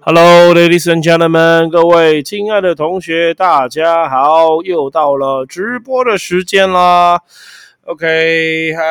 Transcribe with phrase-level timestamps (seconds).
[0.00, 7.20] Hello, ladies and gentlemen，各位亲爱的同学，大家好，又到了直播的时间啦。
[7.86, 8.82] OK，嗨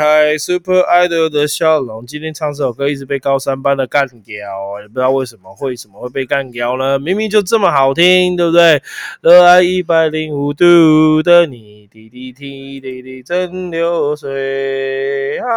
[0.00, 6.98] 嗨，Super Idol 的笑容，今天唱这首歌一直被高三班的干掉，也不知道为什么，为什么会被干掉呢？
[6.98, 8.82] 明明就这么好听，对不对？
[9.20, 15.52] 热爱一百零五度的你，滴滴滴滴滴真流水啊！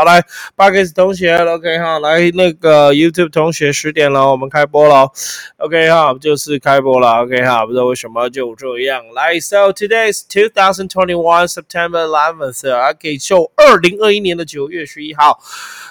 [0.00, 0.18] 好来
[0.56, 5.12] b u g s 同学，OK 哈，来那个 YouTube 同学，十点了，我们开播了
[5.58, 9.70] ，OK 哈，就是开播了，OK 哈，不知道为什么就这样，来 So。
[9.74, 12.90] Today is 2021 September 11th.
[12.92, 15.38] OK，就二零二一年的九月十一号。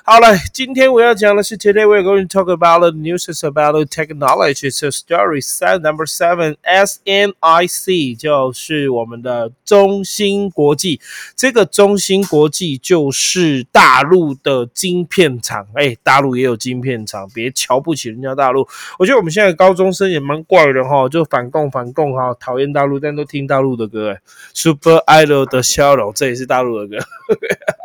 [0.04, 4.72] 好了，今天我要讲的是 Today we're going to talk about the news about technology.
[4.72, 11.00] So story set number seven, S N I C，就是我们的中芯国际。
[11.36, 15.66] 这个中芯国际就是大大陆的晶片厂。
[15.74, 18.68] 哎，大陆也有晶片厂，别瞧不起人家大陆。
[19.00, 23.70] 我觉得我们现在高中生也蛮怪的哈，就反共反共哈，讨厌大陆，但都听大陆。
[23.80, 24.18] 的歌
[24.54, 26.98] ，Super Idol 的笑容，这也是大陆的歌。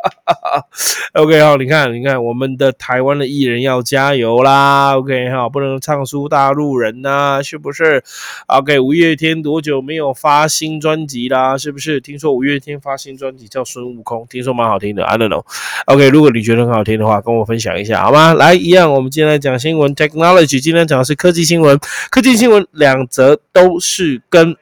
[1.13, 4.95] OK 好，你看，你看，我们的台湾的艺人要加油啦。
[4.97, 8.03] OK 哈，不能唱输大陆人呐，是不是
[8.47, 11.57] ？OK，五月天多久没有发新专辑啦？
[11.57, 11.99] 是不是？
[11.99, 15.03] 听说五月天发新专辑叫《孙悟空》，听说蛮好听的。
[15.05, 15.43] I don't know。
[15.85, 18.33] OK，如果你觉得很好听的话，跟我分享一下好吗？
[18.33, 21.79] 来，一样，我们今天来讲新闻，Technology，今天讲的是科技新闻，
[22.11, 24.55] 科技新闻两则都是跟。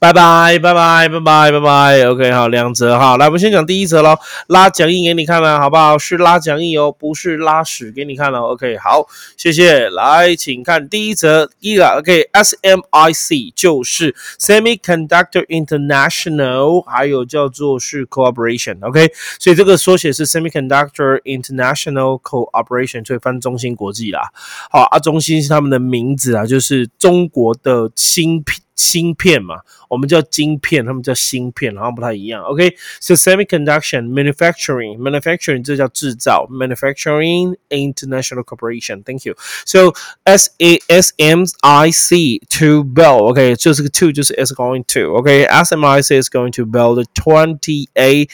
[0.00, 5.98] 拜拜拜拜拜拜拜拜，OK，好，两则哈，来，我们先讲第一则喽，拉讲义给你看了，好不好？
[5.98, 19.10] 是拉讲义哦，不是拉屎给你看了，OK，好，谢谢，来，请看第一则，一个 OK，SMIC 就是 Semiconductor International，还有叫做是 Cooperation，OK，
[19.40, 24.30] 所以这个缩写是 Semiconductor International Cooperation，所以翻中芯国际啦，
[24.70, 28.67] 好啊，中芯是他们的名字啊，就是中国的芯片。
[28.77, 32.43] 芯片嘛，我们叫晶片，他们叫芯片，好像不太一样。
[32.43, 39.35] OK，so semiconduction manufacturing manufacturing 这叫制造，manufacturing international corporation。Thank you.
[39.65, 43.29] So S A S M I C to build.
[43.29, 45.13] OK，就是个 to 就是 is going to.
[45.15, 48.27] OK，S M I C is going to build twenty A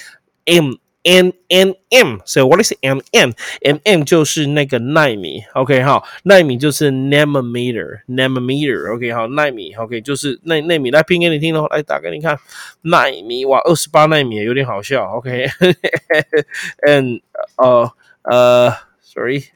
[0.45, 12.38] M N N M，所以 what is M M？M M 就是那个纳米，OK 哈，纳米就是 nanometer，nanometer，OK 好，纳米，OK 就是纳纳米，来拼给你听喽，来打给你看，
[12.82, 17.20] 纳米哇，二十八纳米有点好笑，OK，and
[17.58, 18.72] 呃呃
[19.02, 19.52] ，sorry，OK，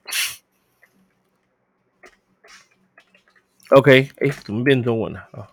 [4.21, 5.49] 哎，怎么变中文了啊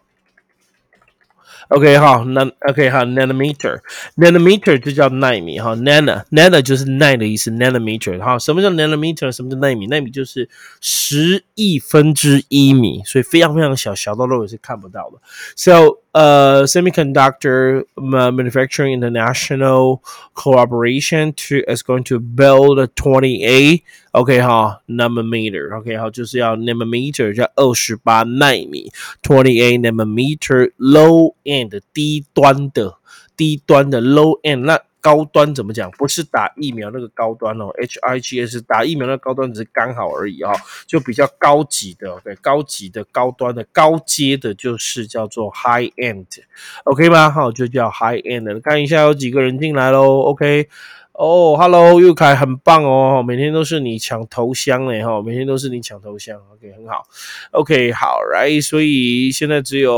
[1.69, 9.31] ？OK 哈，那 OK 哈，nanometer，nanometer 就叫纳米哈，nana，nana 就是奈的意思，nanometer 哈，什么叫 nanometer？
[9.31, 9.87] 什么叫纳米？
[9.87, 10.49] 纳米就是
[10.81, 15.19] 十亿分之一米，所以非常非常小，小到肉眼是看不到的。
[15.55, 20.02] So uh, semiconductor manufacturing international
[20.34, 23.82] cooperation to is going to build a 28
[24.12, 28.90] OK 哈 nanometer OK 好就是要 nanometer 叫二十八纳米
[29.22, 32.96] twenty-eight nanometer low end 低端的
[33.36, 35.91] 低端的 low end 那 高端怎么讲？
[35.91, 40.51] 不是打疫苗那个高端哦，H I G S 打疫苗那个高端只是刚好而已哦，
[40.87, 47.29] 就比较高级的，OK，高级的高端的高阶的，就是叫做 high end，OK 吗？
[47.29, 48.59] 好，就叫 high end。
[48.61, 50.69] 看一下有几个人进来喽，OK。
[51.17, 57.03] 哦，Hello，玉凯很棒哦，每天都是你抢头香嘞哈，每天都是你抢头香，OK，很好
[57.51, 59.95] ，OK，好，Right，所以现在只有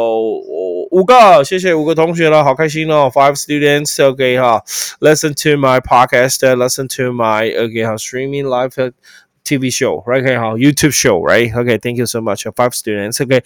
[0.97, 4.63] 五个，谢谢五个同学了，好开心哦，Five students，OK 哈
[4.99, 8.93] ，Listen to my podcast，Listen to my，OK 哈，Streaming live。
[9.45, 10.21] TV show, right?
[10.21, 11.57] OK，哈，YouTube show, right?
[11.57, 12.41] OK, thank you so much.
[12.51, 13.43] Five students, OK。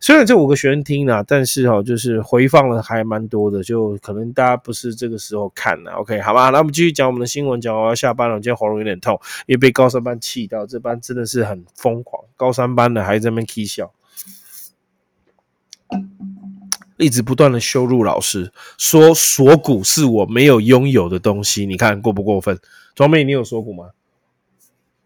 [0.00, 6.50] 虽然这五个学生听了，但是哈，就是回放了还蛮多的，就可能大家不是这个时候看的，OK，好吧？
[6.50, 13.90] 那我们继续讲我们的新闻，讲我要下班了，我今天喉咙有点痛，因为被高三班气到，这班真的是很疯狂，高三班的还在那边 K 笑，
[17.02, 22.58] 一直不断的羞辱老师，说锁骨是我没有拥有的东西，你看过不过分？
[22.94, 23.90] 庄妹，你有锁骨吗？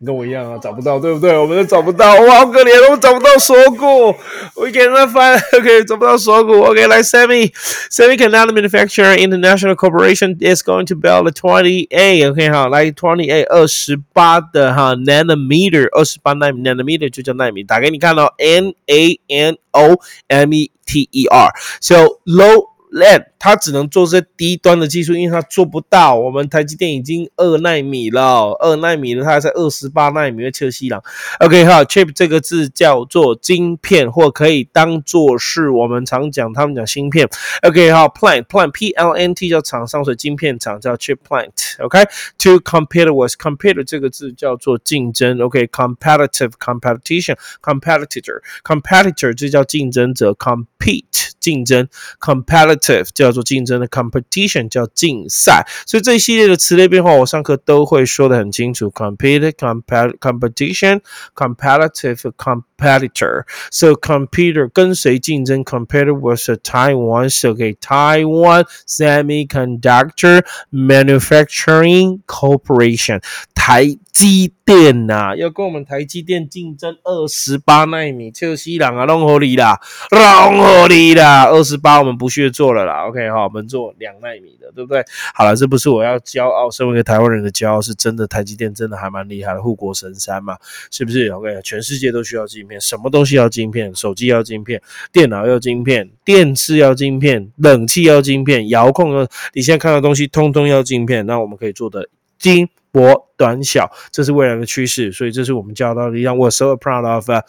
[0.04, 1.38] 跟我一样啊，找不到，对不对？
[1.38, 4.16] 我们都找不到，哇，好可怜，我们找不到锁骨。
[4.56, 5.40] We cannot find.
[5.60, 6.60] OK，找不到锁骨。
[6.60, 7.52] OK，来，Semi
[7.92, 12.32] Semiconductor Manufacturer International Corporation is going to build a 28.
[12.32, 21.50] OK，好，来28二十八的哈 nanometer 二十八纳米 nanometer 就叫纳米，打给你看哦，N A N O M E T E R.
[21.80, 26.17] So low land 它只能做这低端的技术，因为它做不到。
[26.17, 31.01] 我们台积电已经二纳米了，二纳米了，它还在二十八纳米的切西朗。
[31.39, 37.29] OK 哈，chip 这个字叫做晶片，或可以当做是我们常讲，他们讲芯片。
[37.63, 41.53] OK 哈，plant plant P L N T 叫厂商，所以晶片厂叫 chip plant。
[41.79, 45.39] OK，to compete with compete 这个字叫做竞争。
[45.39, 51.87] OK，competitive competition competitor competitor 这叫竞争者，compete 竞争
[52.19, 55.66] ，competitive 叫做竞争的，competition 叫竞赛。
[55.86, 61.02] 所以这一系列的词类变化，我上课都会说的很清楚，compete compet competition
[61.36, 65.64] competitive competitor。So computer 跟谁竞争？
[65.64, 73.22] Computer was a Taiwan so okay Taiwan Semiconductor Manufacturing Corporation
[73.54, 79.79] 台积 电呐、啊，要跟我们台积电竞争二十八纳米，切西朗啊，弄合理啦，
[80.11, 85.05] 弄合理啦，二十八我们不屑做了啦，OK 哈，我们做两纳米的，对不对？
[85.33, 90.57] 好了，这不是我要骄傲，身为一个台湾人的骄傲，是真的，台积电真的还蛮厉害的，护国神山嘛，
[90.91, 93.95] 是不是？OK，全世界都需要晶片，什么东西要晶片？
[93.95, 102.69] 手机要晶片，电脑要晶片，电视要晶片，冷气要晶片，遥控要，你现在看到东西通通要晶片，那我们可以做的精。
[102.97, 107.43] 薄短小，这是未来的趋势，所以这是我们教到的，让我 so proud of、uh,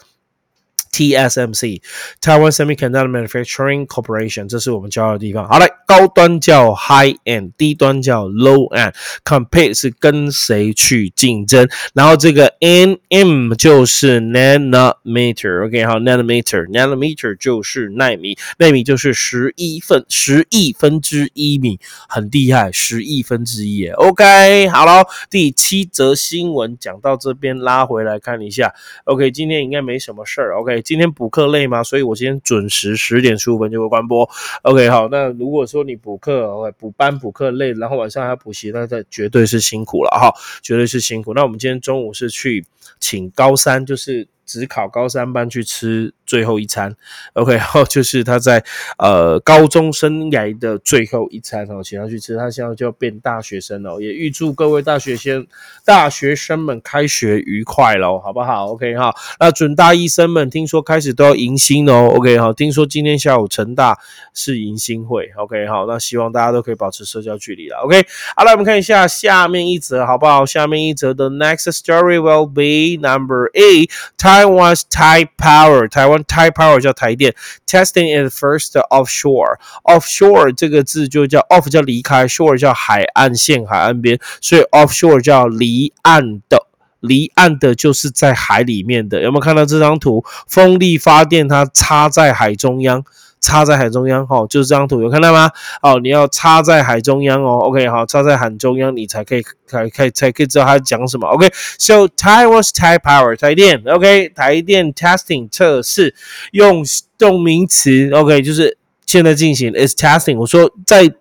[0.92, 1.82] TSMC
[2.20, 5.46] Taiwan Semiconductor Manufacturing Corporation，这是我们教的地方。
[5.46, 8.94] 好嘞，高端叫 high end，低端叫 low end。
[9.24, 23.88] Compete 是跟谁去竞争，然后这个 nm 就是 nanometer，OK，、好，nanometer，nanometer 就是纳米，纳米就是十一分十亿分之一米，很厉害，十亿分之一。
[23.88, 28.74] OK，好了，第七则新闻讲到这边，拉回来看一下。
[29.04, 30.56] OK，今天应该没什么事儿。
[30.58, 30.77] OK。
[30.82, 31.82] 今天补课累吗？
[31.82, 34.28] 所以我今天准时十点十五分就会关播。
[34.62, 40.32] OK，好，那如果说你补课、补班、补课累，然后晚上还要补习，那这绝对是辛苦了哈，
[40.62, 41.34] 绝对是辛苦。
[41.34, 42.64] 那我们今天中午是去
[42.98, 46.14] 请高三，就是只考高三班去吃。
[46.28, 46.94] 最后一餐
[47.32, 48.62] ，OK，然后就是他在
[48.98, 55.46] 呃高中生涯的最后一餐哦，请他去吃，他现在就要变大学生了，也预祝各位大学生
[55.86, 63.98] 大学生们开学愉快喽，好不好？OK 哈，那准大医生们听说开始都要迎新哦，OK 哈，听说今天下午成大
[64.34, 68.06] 是迎新会，OK 好，那希望大家都可以保持社交距离了，OK，
[68.36, 70.44] 好来我们看一下下面一则好不好？
[70.44, 73.90] 下面一则的 next story will be number eight,
[74.38, 76.22] Taiwan's Tide Power，台湾。
[76.24, 77.34] Tide Power 叫台电
[77.66, 79.58] ，Testing is first offshore。
[79.82, 86.66] Offshore 这个字就叫 off 叫离开，shore 叫海岸线、海岸边，所以 offshore 叫离岸的。
[87.00, 89.22] 离岸的就是在海里面的。
[89.22, 90.24] 有没有看到这张图？
[90.46, 93.04] 风力发电它插在海中央。
[93.40, 95.50] 插在海中央，哈，就是这张图，有看到吗？
[95.82, 104.28] 哦，你要插在海中央哦，OK，好，插在海中央，你才可以，才可以，才可以知道它讲什么，OK？So Taiwan's Tai Power 台电，OK？
[104.30, 106.14] 台电 testing 测试，
[106.52, 106.84] 用
[107.16, 108.42] 动名词，OK？
[108.42, 108.76] 就是
[109.06, 110.38] 现在进行 is testing。
[110.38, 111.12] 我说在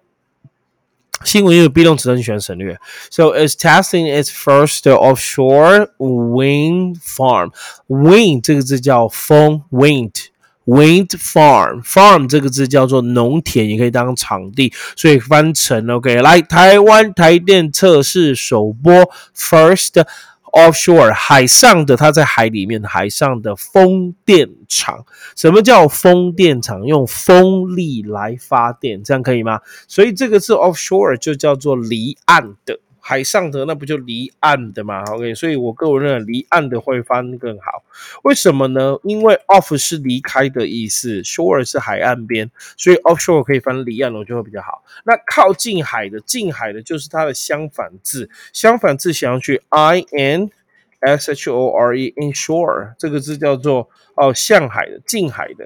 [1.23, 2.77] 新闻有 be 动词，你喜欢省略。
[3.09, 7.51] So it's testing its first offshore wind farm。
[7.87, 10.27] wind 这个字叫风，wind。
[10.67, 16.21] Wind farm farm 这个字叫做农田，也可以当场地，所以翻成 OK。
[16.21, 18.93] 来，台湾台电测试首播
[19.33, 20.05] first
[20.51, 25.05] offshore 海上的，它在海里面海上的风电场。
[25.37, 26.83] 什么叫风电场？
[26.85, 29.61] 用风力来发电，这样可以吗？
[29.87, 32.79] 所以这个字 offshore 就叫做离岸的。
[33.07, 37.81] 海上的那不就离岸的嘛？OK，所以我个人认为离岸的会翻更好。
[38.23, 38.97] 为什么呢？
[39.03, 44.83] 因为 off 是离开的意思，shore 是海岸边，所以 offshore 可以翻离岸，我就会比较好。
[45.05, 50.51] 那靠近海的，近海的就是它的相反字，相反字想要去 i n
[50.99, 55.65] s h o r e inshore 这个字叫做哦向海的，近海的。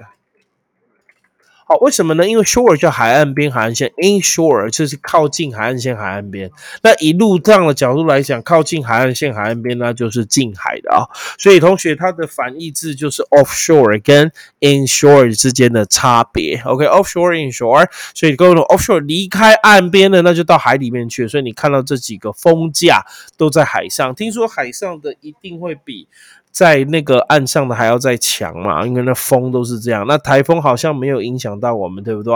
[1.80, 2.28] 为什么呢？
[2.28, 6.52] 因为 shore 叫海岸边、海岸线，inshore 就是靠近海岸线、海岸边。
[6.82, 11.06] 那以陆上的角度来讲，靠近海岸线、海岸边，那就是近海的啊。
[11.38, 16.62] 所以同学，它的反义字就是 offshore 跟 inshore 之间的差别。
[16.66, 21.28] OK，offshore、inshore，所以各位 offshore 离开岸边的，那就到海里面去。
[21.28, 23.06] 所以你看到这几个风架
[23.38, 26.08] 都在海上，听说海上的一定会比。
[26.52, 30.06] 在那个岸上的还要再强嘛，因为那风都是这样。
[30.08, 32.34] 那台风好像没有影响到我们，对不对？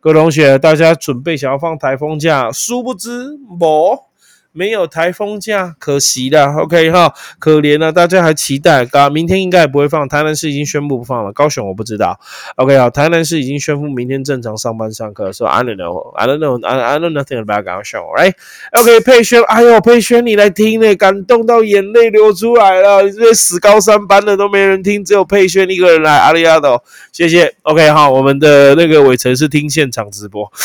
[0.00, 4.08] 各位同学，大家准备想要放台风假，殊不知某
[4.52, 6.52] 没有台风假，可惜了。
[6.56, 8.84] OK 哈，可怜了，大家还期待。
[8.84, 11.32] 刚明天应该也不会放，台南市已经宣布不放了。
[11.32, 12.18] 高雄我不知道。
[12.56, 15.32] OK 好，台南市已经宣布明天正常上班上课。
[15.32, 23.02] So I don't know, I don't know, I I know nothing about 高雄，Right？OK 佩轩，哎呦佩轩你来听呢，感动到眼泪流出来了。
[23.02, 26.16] 你这些死高三班的都没人听，只有佩轩一个人来。
[26.18, 27.54] 阿里阿斗，谢谢。
[27.62, 30.50] OK 哈，我们的那个伟成是听现场直播。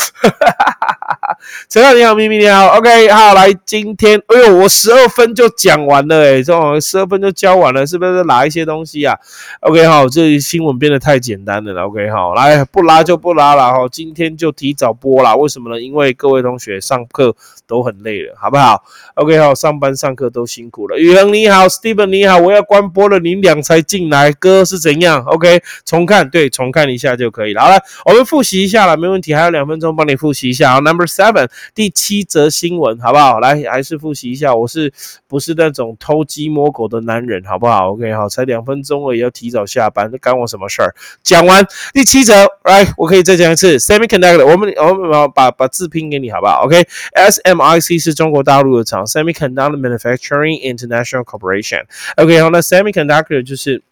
[1.68, 9.18] 陈亮你好，咪咪你好，OK，好，来今天，哎呦，我十二分就讲完了，哎，这种十二分就教完了，是不是拉一些东西啊
[9.62, 15.82] ？OK，好，这新闻变得太简单了，OK，好，来不拉就不拉了，哈，今天就提早播了，为什么呢？
[15.82, 17.34] 因为各位同学上课
[17.66, 18.80] 都很累了，好不好
[19.16, 20.96] ？OK，好，上班上课都辛苦了。
[20.96, 27.62] 宇恒你好，Steven 你好，我要关播了，你俩才进来，哥是怎样？OK，重看，对，重看一下就可以了。
[27.62, 30.74] 好了，我们复习一下了，没问题，还有两分钟帮你复习一下。
[30.74, 31.48] 好，Number Seven。
[31.74, 33.40] 第七则新闻，好不好？
[33.40, 34.92] 来，还是复习一下，我是
[35.26, 40.94] 不是那种偷鸡摸狗的男人，好不好？OK，好，才两分钟而已，要提早下班，这干我什么事儿？
[41.22, 43.78] 讲完第七则，来，我可以再讲一次。
[43.78, 51.84] Semiconductor，我们我们把把字拼给你，好不好？OK，SMIC 是中国大陆的厂，Semiconductor Manufacturing International Corporation。
[52.16, 53.82] OK，好，那 Semiconductor 就是。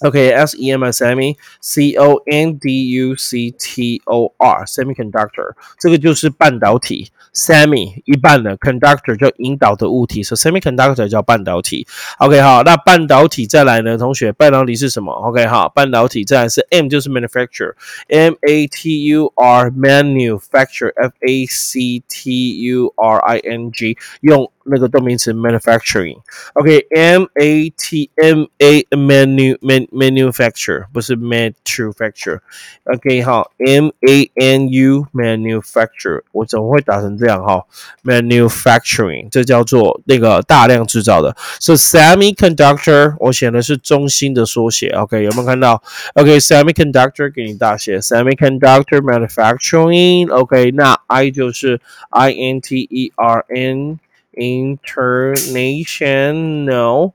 [0.00, 4.30] OK, S E M S M E C O N D U C T O
[4.36, 11.86] R semiconductor 这个就是半导体，semi 一半的 conductor 叫引导的物体，所以 semiconductor 叫半导体。
[12.18, 13.96] OK 好，那半导体再来呢？
[13.96, 15.10] 同学，半导体是什么？
[15.12, 23.38] OK 好，半导体再来是 M 就是 manufacture，M A T U R manufacture，F A C T U R I
[23.38, 24.52] N G 用。
[24.65, 35.07] 那个动名词 manufacturing，OK，M A T M A manu man manufacture 不是 manufacture，OK 哈，M A N U
[35.13, 37.63] manufacture 我怎么会打成这样哈
[38.03, 45.81] ？manufacturing 这叫做那个大量制造的，是 semiconductor 我写的是中心的缩写，OK 有没有看到
[46.15, 53.99] ？OK semiconductor 给你大写，semiconductor manufacturing，OK 那 I 就是 I N T E R N。
[54.32, 57.14] international.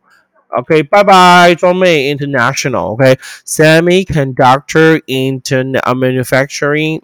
[0.53, 1.55] Okay, bye bye.
[1.55, 2.97] 中美 international.
[2.97, 7.00] Okay, semiconductor internet uh, manufacturing.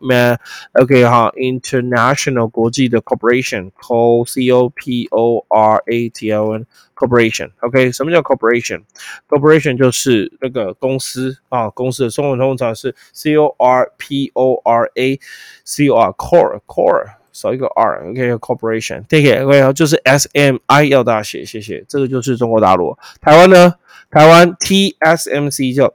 [0.74, 3.72] Okay, 哈，international 国际的 corporation.
[3.82, 7.52] Co C O P O R A T O N corporation.
[7.62, 15.18] OK，什么叫 corporation？corporation 就是那个公司啊，公司的中文通常是 C O R P O R A
[15.64, 17.14] C O R core core。
[17.33, 21.85] 少一个 R，OK，corporation，take it，OK，就是 S M I 要大写，谢谢。
[21.89, 23.75] 这个就是中国大陆，台湾呢？
[24.11, 25.95] 台湾 T S M C 叫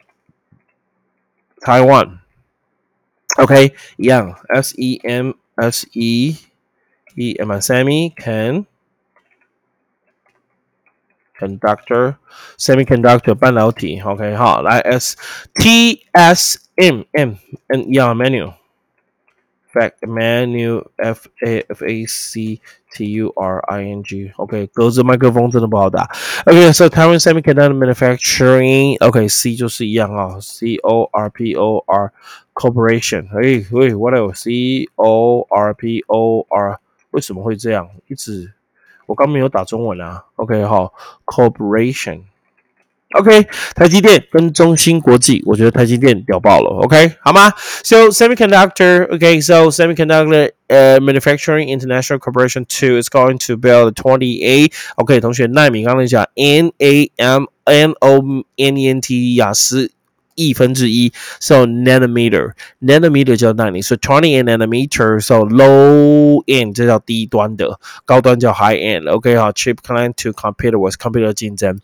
[1.61, 2.19] 台湾
[3.37, 6.37] ，OK，一样，S E M S E
[7.13, 8.65] E M S M E can
[11.37, 15.15] conductor，semiconductor 半导体，OK，好，来 S
[15.53, 18.53] T S M M，and 一样 menu。
[19.76, 22.60] fact menu f a f a c
[22.92, 26.10] t u r i n g OK，格子麦克风真的不好打。
[26.44, 32.12] OK，so、okay, Taiwan Semiconductor Manufacturing OK，C 就是一样啊、哦、，C O R P O R
[32.52, 33.28] Corporation。
[33.28, 36.78] 哎喂，what else？C O R P O R
[37.12, 37.88] 为什么会这样？
[38.08, 38.52] 一直
[39.06, 40.24] 我刚没有打中文啊。
[40.36, 40.92] OK，好，
[41.24, 42.24] Corporation。
[43.15, 46.69] OK，台积电跟中芯国际，我觉得台积电屌爆了。
[46.83, 57.09] OK，好吗？So semiconductor，OK，so semiconductor uh, manufacturing international corporation two is going to build twenty eight，OK，同学，纳米刚才讲 N A
[57.15, 58.21] M N O
[58.57, 59.89] N E N T 雅思
[60.37, 71.33] 亿分之一，so nanometer，nanometer 叫纳米，so twenty nanometer，so low end 这叫低端的，高端叫 high end，OK 哈，chip client to computer was computer
[71.33, 71.79] 竞争，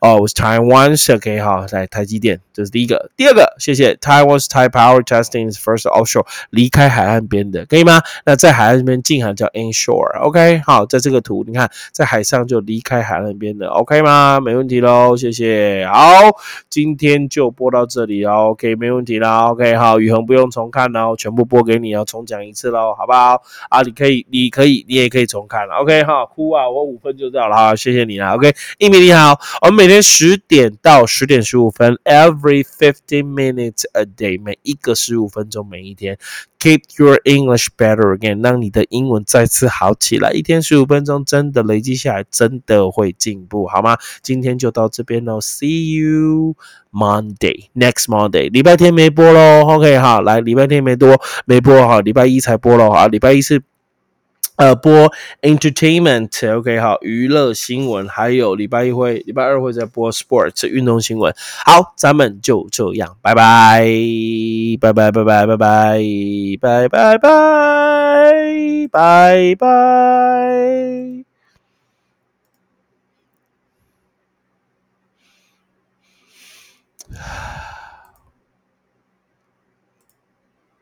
[0.00, 8.00] 哦，with Taiwan 是 OK 哈，在台积电，这是第一个，第二个，谢谢，Taiwan's Thai power testing is first offshore，离开海岸边的，可以吗？
[8.24, 14.38] 那在海岸边近海叫 inshore，OK 好，在这个图你看，在海上就离开海岸边的，OK 吗？
[14.38, 16.06] 没问题喽，谢谢，好，
[16.70, 17.95] 今天就播到这。
[17.96, 23.40] 这里哦，OK，没问题啦，OK，好，宇恒不用重看哦，全部播给你哦，重讲一次喽，好不好？
[23.70, 36.18] 啊，你可以，你可以，你也可以重看，OK，好，哭啊，我五分就到了，好，谢谢你啦，OK，一米你好，我们每天十点到十点十五分，every fifteen minutes a day，每一个十五分钟，每一天。
[36.58, 40.32] Keep your English better again，让你的英文再次好起来。
[40.32, 43.98] 一天十五分钟，真的累积下来，真的会进步，好吗？
[44.22, 46.56] 今天就到这边喽，See you
[46.90, 49.62] Monday next monday 礼拜天没播咯。
[49.64, 52.90] Ok 哈来礼拜天没多没播哈礼拜一才播咯。
[52.90, 53.62] 好礼拜一是
[54.56, 55.12] 呃播
[55.42, 61.32] entertainment ok 好娱乐新闻还有礼拜一会礼拜二会再播 sports 运动新闻。
[61.64, 63.86] 好咱们就这样拜拜。
[64.80, 66.00] 拜拜拜拜拜拜。
[66.60, 68.86] 拜拜拜拜。
[77.10, 77.56] 拜